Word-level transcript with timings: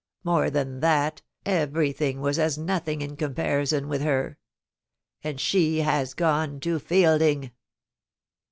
More 0.23 0.49
than 0.49 0.79
that, 0.79 1.21
everything 1.45 2.21
was 2.21 2.39
as 2.39 2.57
nothing 2.57 3.03
in 3.03 3.15
comparison 3.15 3.87
with 3.87 4.01
her.... 4.01 4.39
And 5.23 5.39
she 5.39 5.81
has 5.81 6.15
gone 6.15 6.59
to 6.61 6.79
Fielding. 6.79 7.51